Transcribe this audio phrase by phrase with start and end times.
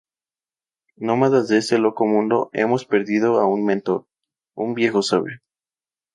[0.95, 4.07] Nómadas de este loco mundo, hemos perdido a un mentor,
[4.55, 5.39] un viejo sabio.